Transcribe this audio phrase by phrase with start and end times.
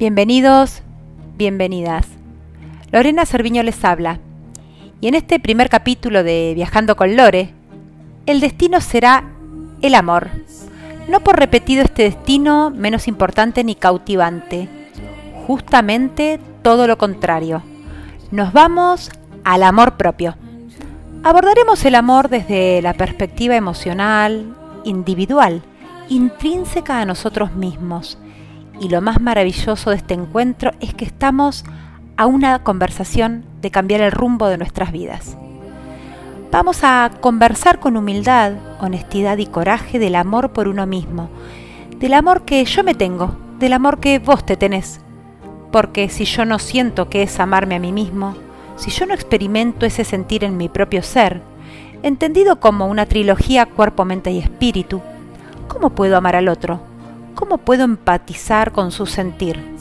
[0.00, 0.80] Bienvenidos,
[1.36, 2.06] bienvenidas.
[2.90, 4.18] Lorena Cerviño les habla.
[5.02, 7.52] Y en este primer capítulo de Viajando con Lore,
[8.24, 9.24] el destino será
[9.82, 10.30] el amor.
[11.06, 14.70] No por repetido este destino menos importante ni cautivante.
[15.46, 17.62] Justamente todo lo contrario.
[18.30, 19.10] Nos vamos
[19.44, 20.34] al amor propio.
[21.24, 25.60] Abordaremos el amor desde la perspectiva emocional, individual,
[26.08, 28.16] intrínseca a nosotros mismos.
[28.80, 31.64] Y lo más maravilloso de este encuentro es que estamos
[32.16, 35.36] a una conversación de cambiar el rumbo de nuestras vidas.
[36.50, 41.28] Vamos a conversar con humildad, honestidad y coraje del amor por uno mismo,
[41.98, 45.00] del amor que yo me tengo, del amor que vos te tenés.
[45.70, 48.34] Porque si yo no siento que es amarme a mí mismo,
[48.76, 51.42] si yo no experimento ese sentir en mi propio ser,
[52.02, 55.02] entendido como una trilogía cuerpo, mente y espíritu,
[55.68, 56.89] ¿cómo puedo amar al otro?
[57.34, 59.76] ¿Cómo puedo empatizar con su sentir?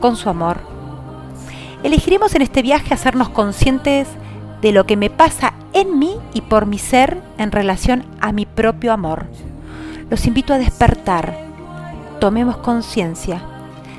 [0.00, 0.58] Con su amor.
[1.82, 4.08] Elegiremos en este viaje hacernos conscientes
[4.60, 8.46] de lo que me pasa en mí y por mi ser en relación a mi
[8.46, 9.26] propio amor.
[10.08, 11.36] Los invito a despertar.
[12.20, 13.42] Tomemos conciencia.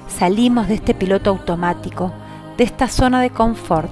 [0.07, 2.13] Salimos de este piloto automático,
[2.57, 3.91] de esta zona de confort.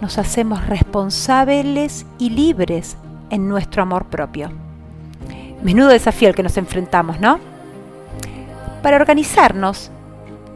[0.00, 2.96] Nos hacemos responsables y libres
[3.30, 4.50] en nuestro amor propio.
[5.62, 7.53] Menudo desafío al que nos enfrentamos, ¿no?
[8.84, 9.90] Para organizarnos,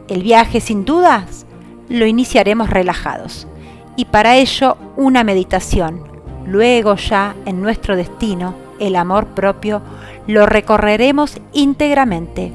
[0.07, 1.47] el viaje sin dudas
[1.89, 3.47] lo iniciaremos relajados
[3.95, 6.03] y para ello una meditación.
[6.45, 9.81] Luego ya en nuestro destino, el amor propio,
[10.27, 12.53] lo recorreremos íntegramente.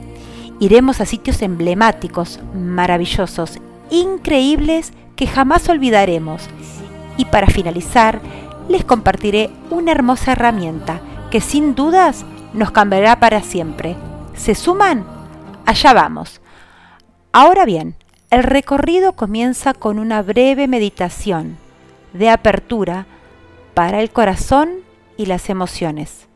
[0.60, 3.58] Iremos a sitios emblemáticos, maravillosos,
[3.90, 6.42] increíbles que jamás olvidaremos.
[7.16, 8.20] Y para finalizar,
[8.68, 11.00] les compartiré una hermosa herramienta
[11.32, 13.96] que sin dudas nos cambiará para siempre.
[14.34, 15.23] ¿Se suman?
[15.66, 16.40] Allá vamos.
[17.32, 17.96] Ahora bien,
[18.30, 21.56] el recorrido comienza con una breve meditación
[22.12, 23.06] de apertura
[23.72, 24.70] para el corazón
[25.16, 26.28] y las emociones.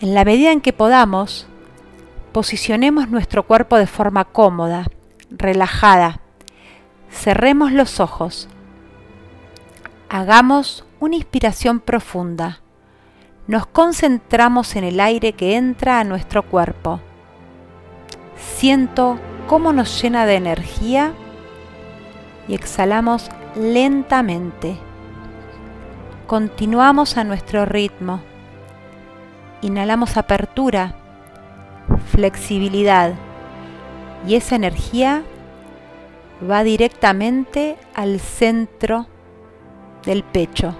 [0.00, 1.46] En la medida en que podamos,
[2.32, 4.86] posicionemos nuestro cuerpo de forma cómoda,
[5.30, 6.20] relajada.
[7.10, 8.48] Cerremos los ojos.
[10.08, 12.60] Hagamos una inspiración profunda.
[13.46, 17.00] Nos concentramos en el aire que entra a nuestro cuerpo.
[18.36, 21.12] Siento cómo nos llena de energía
[22.48, 24.76] y exhalamos lentamente.
[26.26, 28.20] Continuamos a nuestro ritmo.
[29.62, 30.94] Inhalamos apertura,
[32.12, 33.14] flexibilidad
[34.26, 35.22] y esa energía
[36.48, 39.06] va directamente al centro
[40.04, 40.74] del pecho.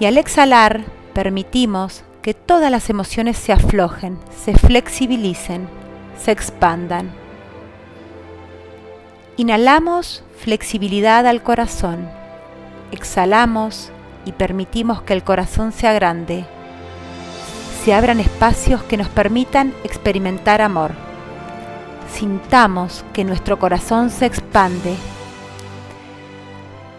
[0.00, 5.68] Y al exhalar permitimos que todas las emociones se aflojen, se flexibilicen
[6.24, 7.12] se expandan.
[9.36, 12.08] Inhalamos flexibilidad al corazón.
[12.92, 13.90] Exhalamos
[14.24, 16.46] y permitimos que el corazón sea grande.
[17.84, 20.92] Se abran espacios que nos permitan experimentar amor.
[22.10, 24.94] Sintamos que nuestro corazón se expande.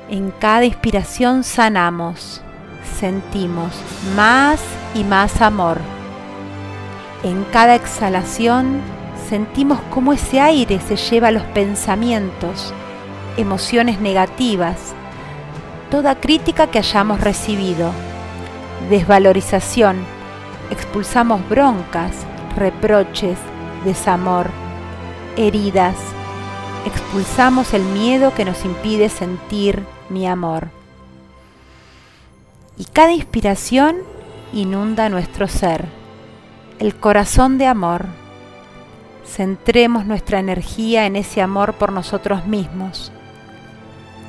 [0.08, 2.44] En cada inspiración sanamos,
[3.00, 3.72] sentimos
[4.16, 4.62] más
[4.94, 5.78] y más amor.
[7.24, 8.82] En cada exhalación
[9.30, 12.74] sentimos cómo ese aire se lleva los pensamientos,
[13.38, 14.94] emociones negativas,
[15.90, 17.92] toda crítica que hayamos recibido,
[18.90, 19.98] desvalorización,
[20.72, 22.12] expulsamos broncas,
[22.56, 23.38] reproches,
[23.84, 24.48] desamor,
[25.38, 25.96] heridas,
[26.86, 30.70] expulsamos el miedo que nos impide sentir mi amor.
[32.78, 33.98] Y cada inspiración
[34.52, 35.86] inunda nuestro ser,
[36.80, 38.06] el corazón de amor.
[39.26, 43.12] Centremos nuestra energía en ese amor por nosotros mismos.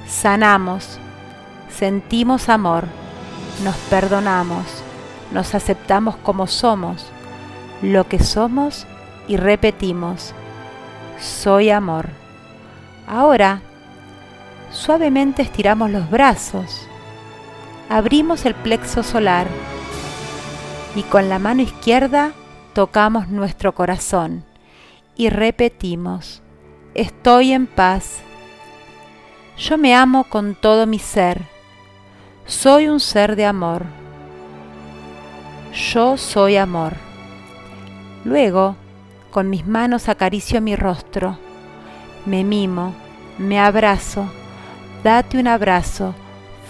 [0.06, 0.98] Sanamos,
[1.68, 2.84] sentimos amor,
[3.64, 4.64] nos perdonamos,
[5.32, 7.06] nos aceptamos como somos,
[7.82, 8.86] lo que somos
[9.26, 10.34] y repetimos,
[11.20, 12.08] soy amor.
[13.08, 13.60] Ahora,
[14.70, 16.86] suavemente estiramos los brazos,
[17.88, 19.46] abrimos el plexo solar
[20.94, 22.32] y con la mano izquierda
[22.72, 24.44] tocamos nuestro corazón
[25.16, 26.42] y repetimos,
[26.94, 28.18] estoy en paz.
[29.58, 31.42] Yo me amo con todo mi ser.
[32.44, 33.86] Soy un ser de amor.
[35.72, 36.92] Yo soy amor.
[38.24, 38.76] Luego,
[39.30, 41.38] con mis manos acaricio mi rostro.
[42.26, 42.94] Me mimo,
[43.38, 44.30] me abrazo.
[45.02, 46.14] Date un abrazo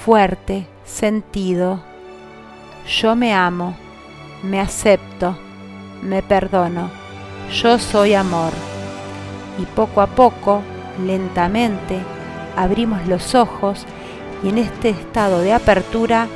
[0.05, 1.83] fuerte, sentido.
[2.89, 3.77] Yo me amo,
[4.43, 5.37] me acepto,
[6.03, 7.07] me perdono
[7.51, 8.53] yo soy amor.
[9.59, 10.61] y poco a poco,
[11.07, 11.99] lentamente,
[12.57, 13.87] abrimos los ojos
[14.45, 16.27] y en este estado de apertura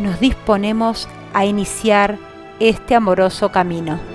[0.00, 2.18] nos disponemos a iniciar
[2.58, 4.13] este amoroso camino.